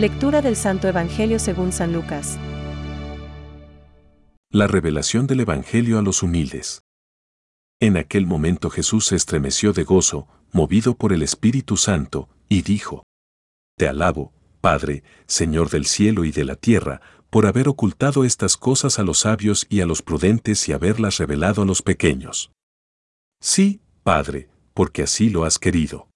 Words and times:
Lectura 0.00 0.40
del 0.40 0.56
Santo 0.56 0.88
Evangelio 0.88 1.38
según 1.38 1.72
San 1.72 1.92
Lucas. 1.92 2.38
La 4.50 4.66
revelación 4.66 5.26
del 5.26 5.40
Evangelio 5.40 5.98
a 5.98 6.02
los 6.02 6.22
humildes. 6.22 6.80
En 7.80 7.98
aquel 7.98 8.26
momento 8.26 8.70
Jesús 8.70 9.04
se 9.04 9.16
estremeció 9.16 9.74
de 9.74 9.84
gozo, 9.84 10.26
movido 10.52 10.94
por 10.94 11.12
el 11.12 11.20
Espíritu 11.20 11.76
Santo, 11.76 12.30
y 12.48 12.62
dijo, 12.62 13.04
Te 13.76 13.88
alabo, 13.88 14.32
Padre, 14.62 15.04
Señor 15.26 15.68
del 15.68 15.84
cielo 15.84 16.24
y 16.24 16.32
de 16.32 16.46
la 16.46 16.56
tierra, 16.56 17.02
por 17.28 17.44
haber 17.44 17.68
ocultado 17.68 18.24
estas 18.24 18.56
cosas 18.56 18.98
a 18.98 19.02
los 19.02 19.18
sabios 19.18 19.66
y 19.68 19.82
a 19.82 19.86
los 19.86 20.00
prudentes 20.00 20.66
y 20.70 20.72
haberlas 20.72 21.18
revelado 21.18 21.60
a 21.60 21.66
los 21.66 21.82
pequeños. 21.82 22.52
Sí, 23.42 23.82
Padre, 24.02 24.48
porque 24.72 25.02
así 25.02 25.28
lo 25.28 25.44
has 25.44 25.58
querido. 25.58 26.09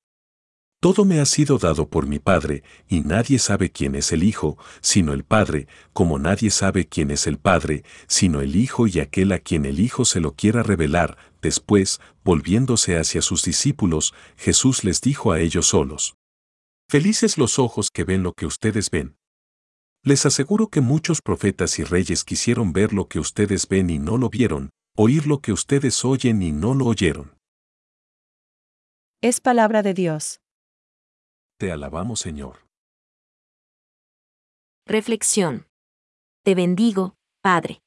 Todo 0.85 1.07
me 1.07 1.19
ha 1.19 1.25
sido 1.25 1.57
dado 1.57 1.89
por 1.89 2.07
mi 2.07 2.19
Padre, 2.19 2.63
y 2.89 3.01
nadie 3.01 3.39
sabe 3.39 3.71
quién 3.71 3.95
es 3.95 4.13
el 4.13 4.23
Hijo, 4.23 4.59
sino 4.83 5.15
el 5.15 5.25
Padre, 5.25 5.67
como 5.95 6.19
nadie 6.19 6.51
sabe 6.51 6.87
quién 6.87 7.11
es 7.11 7.27
el 7.27 7.39
Padre, 7.39 7.85
sino 8.07 8.43
el 8.43 8.55
Hijo 8.55 8.87
y 8.87 9.01
aquel 9.01 9.33
a 9.33 9.39
quien 9.39 9.65
el 9.65 9.81
Hijo 9.81 10.05
se 10.05 10.21
lo 10.21 10.35
quiera 10.35 10.63
revelar. 10.63 11.17
Después, 11.41 12.03
volviéndose 12.23 12.99
hacia 12.99 13.23
sus 13.23 13.43
discípulos, 13.45 14.13
Jesús 14.37 14.85
les 14.85 15.01
dijo 15.01 15.33
a 15.33 15.41
ellos 15.41 15.69
solos. 15.69 16.17
Felices 16.91 17.39
los 17.39 17.59
ojos 17.59 17.89
que 17.91 18.05
ven 18.05 18.23
lo 18.23 18.35
que 18.35 18.45
ustedes 18.45 18.91
ven. 18.91 19.17
Les 20.03 20.27
aseguro 20.27 20.69
que 20.69 20.83
muchos 20.83 21.23
profetas 21.23 21.79
y 21.79 21.85
reyes 21.85 22.25
quisieron 22.25 22.75
ver 22.75 22.93
lo 22.93 23.09
que 23.09 23.21
ustedes 23.21 23.67
ven 23.69 23.89
y 23.89 23.99
no 23.99 24.19
lo 24.19 24.29
vieron, 24.29 24.69
oír 24.95 25.27
lo 25.27 25.39
que 25.39 25.55
ustedes 25.55 26.05
oyen 26.05 26.43
y 26.43 26.53
no 26.53 26.75
lo 26.75 26.85
oyeron. 26.85 27.39
Es 29.23 29.41
palabra 29.41 29.83
de 29.83 29.95
Dios. 29.95 30.44
Te 31.57 31.71
alabamos, 31.71 32.19
Señor. 32.19 32.67
Reflexión. 34.87 35.69
Te 36.43 36.57
bendigo, 36.57 37.15
Padre. 37.43 37.81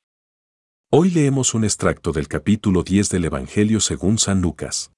Hoy 0.90 1.12
leemos 1.12 1.54
un 1.54 1.66
extracto 1.66 2.14
del 2.14 2.30
capítulo 2.30 2.84
10 2.84 3.10
del 3.10 3.26
Evangelio 3.26 3.82
según 3.82 4.20
San 4.20 4.42
Lucas. 4.42 4.94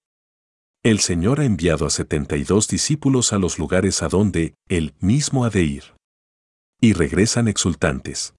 El 0.83 0.99
Señor 0.99 1.39
ha 1.39 1.45
enviado 1.45 1.87
a 1.87 1.89
72 1.89 2.67
discípulos 2.67 3.33
a 3.33 3.39
los 3.39 3.57
lugares 3.57 4.03
a 4.03 4.07
donde 4.07 4.53
Él 4.67 4.93
mismo 4.99 5.45
ha 5.45 5.49
de 5.49 5.63
ir. 5.63 5.83
Y 6.79 6.93
regresan 6.93 7.47
exultantes. 7.47 8.35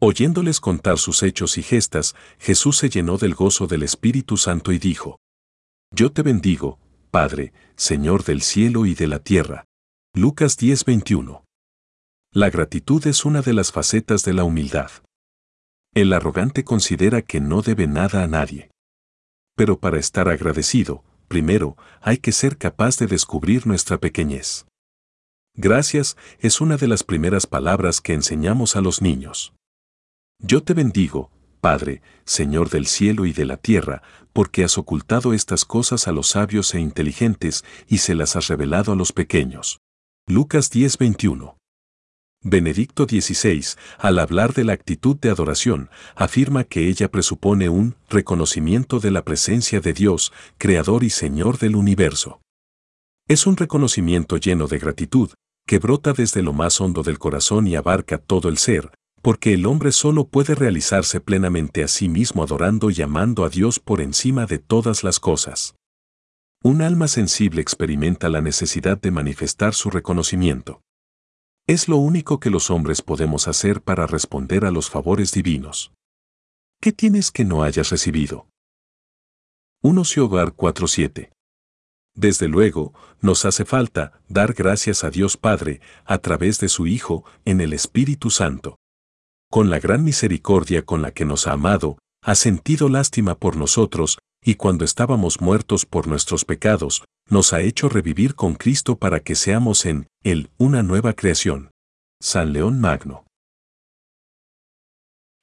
Oyéndoles 0.00 0.58
contar 0.58 0.98
sus 0.98 1.22
hechos 1.22 1.56
y 1.56 1.62
gestas, 1.62 2.16
Jesús 2.40 2.78
se 2.78 2.90
llenó 2.90 3.16
del 3.16 3.34
gozo 3.34 3.68
del 3.68 3.84
Espíritu 3.84 4.36
Santo 4.36 4.72
y 4.72 4.78
dijo, 4.78 5.20
Yo 5.94 6.10
te 6.10 6.22
bendigo, 6.22 6.80
Padre, 7.16 7.54
Señor 7.76 8.24
del 8.24 8.42
cielo 8.42 8.84
y 8.84 8.94
de 8.94 9.06
la 9.06 9.20
tierra. 9.20 9.64
Lucas 10.12 10.58
10:21. 10.58 11.44
La 12.30 12.50
gratitud 12.50 13.06
es 13.06 13.24
una 13.24 13.40
de 13.40 13.54
las 13.54 13.72
facetas 13.72 14.22
de 14.22 14.34
la 14.34 14.44
humildad. 14.44 14.90
El 15.94 16.12
arrogante 16.12 16.62
considera 16.62 17.22
que 17.22 17.40
no 17.40 17.62
debe 17.62 17.86
nada 17.86 18.22
a 18.22 18.26
nadie. 18.26 18.70
Pero 19.54 19.80
para 19.80 19.98
estar 19.98 20.28
agradecido, 20.28 21.04
primero, 21.26 21.78
hay 22.02 22.18
que 22.18 22.32
ser 22.32 22.58
capaz 22.58 22.98
de 22.98 23.06
descubrir 23.06 23.66
nuestra 23.66 23.96
pequeñez. 23.96 24.66
Gracias 25.54 26.18
es 26.38 26.60
una 26.60 26.76
de 26.76 26.86
las 26.86 27.02
primeras 27.02 27.46
palabras 27.46 28.02
que 28.02 28.12
enseñamos 28.12 28.76
a 28.76 28.82
los 28.82 29.00
niños. 29.00 29.54
Yo 30.38 30.62
te 30.62 30.74
bendigo, 30.74 31.30
Padre, 31.60 32.02
Señor 32.24 32.70
del 32.70 32.86
cielo 32.86 33.26
y 33.26 33.32
de 33.32 33.44
la 33.44 33.56
tierra, 33.56 34.02
porque 34.32 34.64
has 34.64 34.78
ocultado 34.78 35.32
estas 35.32 35.64
cosas 35.64 36.08
a 36.08 36.12
los 36.12 36.28
sabios 36.28 36.74
e 36.74 36.80
inteligentes 36.80 37.64
y 37.88 37.98
se 37.98 38.14
las 38.14 38.36
has 38.36 38.48
revelado 38.48 38.92
a 38.92 38.96
los 38.96 39.12
pequeños. 39.12 39.80
Lucas 40.28 40.70
10:21. 40.70 41.56
Benedicto 42.42 43.06
XVI, 43.06 43.64
al 43.98 44.18
hablar 44.18 44.54
de 44.54 44.64
la 44.64 44.72
actitud 44.72 45.16
de 45.16 45.30
adoración, 45.30 45.90
afirma 46.14 46.64
que 46.64 46.88
ella 46.88 47.10
presupone 47.10 47.68
un 47.68 47.96
reconocimiento 48.08 49.00
de 49.00 49.10
la 49.10 49.24
presencia 49.24 49.80
de 49.80 49.92
Dios, 49.92 50.32
Creador 50.58 51.02
y 51.02 51.10
Señor 51.10 51.58
del 51.58 51.74
universo. 51.74 52.40
Es 53.26 53.46
un 53.46 53.56
reconocimiento 53.56 54.36
lleno 54.36 54.68
de 54.68 54.78
gratitud, 54.78 55.30
que 55.66 55.80
brota 55.80 56.12
desde 56.12 56.42
lo 56.42 56.52
más 56.52 56.80
hondo 56.80 57.02
del 57.02 57.18
corazón 57.18 57.66
y 57.66 57.74
abarca 57.74 58.18
todo 58.18 58.48
el 58.48 58.58
ser, 58.58 58.92
porque 59.26 59.54
el 59.54 59.66
hombre 59.66 59.90
solo 59.90 60.28
puede 60.28 60.54
realizarse 60.54 61.20
plenamente 61.20 61.82
a 61.82 61.88
sí 61.88 62.08
mismo 62.08 62.44
adorando 62.44 62.90
y 62.90 63.02
amando 63.02 63.44
a 63.44 63.48
Dios 63.48 63.80
por 63.80 64.00
encima 64.00 64.46
de 64.46 64.60
todas 64.60 65.02
las 65.02 65.18
cosas. 65.18 65.74
Un 66.62 66.80
alma 66.80 67.08
sensible 67.08 67.60
experimenta 67.60 68.28
la 68.28 68.40
necesidad 68.40 69.00
de 69.00 69.10
manifestar 69.10 69.74
su 69.74 69.90
reconocimiento. 69.90 70.80
Es 71.66 71.88
lo 71.88 71.96
único 71.96 72.38
que 72.38 72.50
los 72.50 72.70
hombres 72.70 73.02
podemos 73.02 73.48
hacer 73.48 73.82
para 73.82 74.06
responder 74.06 74.64
a 74.64 74.70
los 74.70 74.90
favores 74.90 75.32
divinos. 75.32 75.90
¿Qué 76.80 76.92
tienes 76.92 77.32
que 77.32 77.44
no 77.44 77.64
hayas 77.64 77.90
recibido? 77.90 78.46
1 79.82 80.02
Hogar 80.18 80.52
4.7 80.52 81.32
Desde 82.14 82.46
luego, 82.46 82.94
nos 83.20 83.44
hace 83.44 83.64
falta 83.64 84.20
dar 84.28 84.52
gracias 84.52 85.02
a 85.02 85.10
Dios 85.10 85.36
Padre, 85.36 85.80
a 86.04 86.18
través 86.18 86.60
de 86.60 86.68
su 86.68 86.86
Hijo, 86.86 87.24
en 87.44 87.60
el 87.60 87.72
Espíritu 87.72 88.30
Santo 88.30 88.78
con 89.50 89.70
la 89.70 89.78
gran 89.78 90.04
misericordia 90.04 90.82
con 90.82 91.02
la 91.02 91.12
que 91.12 91.24
nos 91.24 91.46
ha 91.46 91.52
amado, 91.52 91.98
ha 92.22 92.34
sentido 92.34 92.88
lástima 92.88 93.36
por 93.36 93.56
nosotros, 93.56 94.18
y 94.42 94.56
cuando 94.56 94.84
estábamos 94.84 95.40
muertos 95.40 95.86
por 95.86 96.06
nuestros 96.06 96.44
pecados, 96.44 97.04
nos 97.28 97.52
ha 97.52 97.60
hecho 97.60 97.88
revivir 97.88 98.34
con 98.34 98.54
Cristo 98.54 98.96
para 98.96 99.20
que 99.20 99.34
seamos 99.34 99.86
en 99.86 100.08
Él 100.22 100.50
una 100.58 100.82
nueva 100.82 101.12
creación. 101.12 101.70
San 102.20 102.52
León 102.52 102.80
Magno. 102.80 103.24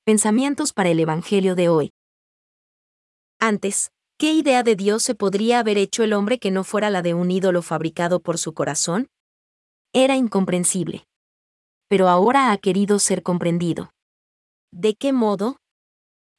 Pensamientos 0.05 0.73
para 0.73 0.89
el 0.89 0.99
Evangelio 0.99 1.55
de 1.55 1.69
hoy. 1.69 1.89
Antes, 3.39 3.91
¿qué 4.17 4.33
idea 4.33 4.63
de 4.63 4.75
Dios 4.75 5.03
se 5.03 5.15
podría 5.15 5.59
haber 5.59 5.77
hecho 5.77 6.03
el 6.03 6.13
hombre 6.13 6.39
que 6.39 6.51
no 6.51 6.63
fuera 6.63 6.89
la 6.89 7.01
de 7.01 7.13
un 7.13 7.31
ídolo 7.31 7.61
fabricado 7.61 8.19
por 8.19 8.37
su 8.37 8.53
corazón? 8.53 9.07
Era 9.93 10.17
incomprensible. 10.17 11.05
Pero 11.87 12.09
ahora 12.09 12.51
ha 12.51 12.57
querido 12.57 12.99
ser 12.99 13.23
comprendido. 13.23 13.92
¿De 14.75 14.95
qué 14.95 15.13
modo? 15.13 15.57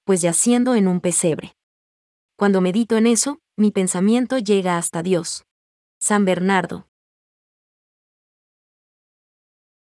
Pues 0.02 0.20
yaciendo 0.20 0.74
en 0.74 0.88
un 0.88 1.00
pesebre. 1.00 1.54
Cuando 2.36 2.60
medito 2.60 2.96
en 2.96 3.06
eso, 3.06 3.38
mi 3.56 3.70
pensamiento 3.70 4.38
llega 4.38 4.76
hasta 4.76 5.04
Dios. 5.04 5.44
San 6.00 6.24
Bernardo. 6.24 6.88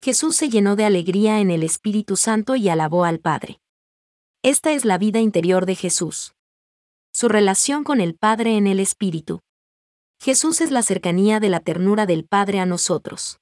Jesús 0.00 0.36
se 0.36 0.48
llenó 0.48 0.76
de 0.76 0.84
alegría 0.84 1.40
en 1.40 1.50
el 1.50 1.64
Espíritu 1.64 2.14
Santo 2.14 2.54
y 2.54 2.68
alabó 2.68 3.04
al 3.04 3.18
Padre. 3.18 3.58
Esta 4.44 4.70
es 4.70 4.84
la 4.84 4.96
vida 4.96 5.18
interior 5.18 5.66
de 5.66 5.74
Jesús. 5.74 6.36
Su 7.12 7.28
relación 7.28 7.82
con 7.82 8.00
el 8.00 8.14
Padre 8.14 8.56
en 8.56 8.68
el 8.68 8.78
Espíritu. 8.78 9.40
Jesús 10.20 10.60
es 10.60 10.70
la 10.70 10.82
cercanía 10.82 11.40
de 11.40 11.48
la 11.48 11.58
ternura 11.58 12.06
del 12.06 12.24
Padre 12.24 12.60
a 12.60 12.66
nosotros. 12.66 13.40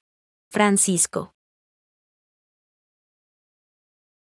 Francisco. 0.49 1.34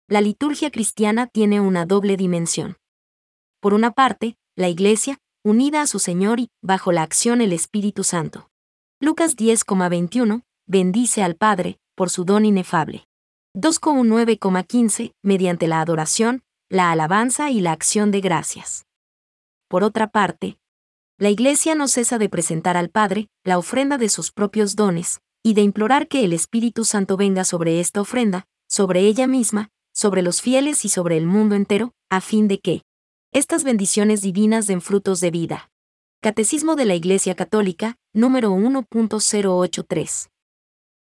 La 0.09 0.21
liturgia 0.21 0.71
cristiana 0.71 1.27
tiene 1.27 1.61
una 1.61 1.85
doble 1.85 2.17
dimensión. 2.17 2.77
Por 3.59 3.75
una 3.75 3.91
parte, 3.91 4.37
la 4.55 4.67
Iglesia, 4.67 5.19
unida 5.43 5.81
a 5.81 5.87
su 5.87 5.99
Señor 5.99 6.39
y, 6.39 6.49
bajo 6.63 6.91
la 6.91 7.03
acción 7.03 7.41
el 7.41 7.53
Espíritu 7.53 8.03
Santo. 8.03 8.49
Lucas 8.99 9.37
10,21, 9.37 10.41
bendice 10.65 11.21
al 11.21 11.35
Padre, 11.35 11.77
por 11.95 12.09
su 12.09 12.25
don 12.25 12.43
inefable. 12.43 13.05
2,9,15, 13.55 15.13
mediante 15.21 15.67
la 15.67 15.79
adoración, 15.79 16.41
la 16.69 16.91
alabanza 16.91 17.51
y 17.51 17.61
la 17.61 17.71
acción 17.71 18.09
de 18.09 18.21
gracias. 18.21 18.87
Por 19.67 19.83
otra 19.83 20.07
parte, 20.07 20.57
la 21.19 21.29
Iglesia 21.29 21.75
no 21.75 21.87
cesa 21.87 22.17
de 22.17 22.29
presentar 22.29 22.77
al 22.77 22.89
Padre 22.89 23.27
la 23.43 23.59
ofrenda 23.59 23.99
de 23.99 24.09
sus 24.09 24.31
propios 24.31 24.75
dones, 24.75 25.21
y 25.43 25.53
de 25.53 25.61
implorar 25.61 26.07
que 26.07 26.25
el 26.25 26.33
Espíritu 26.33 26.83
Santo 26.83 27.15
venga 27.15 27.43
sobre 27.43 27.79
esta 27.79 28.01
ofrenda, 28.01 28.47
sobre 28.67 29.01
ella 29.01 29.27
misma, 29.27 29.69
sobre 29.99 30.21
los 30.21 30.41
fieles 30.41 30.85
y 30.85 30.89
sobre 30.89 31.17
el 31.17 31.25
mundo 31.25 31.55
entero, 31.55 31.91
a 32.09 32.21
fin 32.21 32.47
de 32.47 32.59
que 32.59 32.83
estas 33.33 33.65
bendiciones 33.65 34.21
divinas 34.21 34.65
den 34.65 34.79
frutos 34.79 35.19
de 35.19 35.29
vida. 35.29 35.71
Catecismo 36.21 36.77
de 36.77 36.85
la 36.85 36.95
Iglesia 36.95 37.35
Católica, 37.35 37.97
número 38.13 38.51
1.083. 38.51 40.29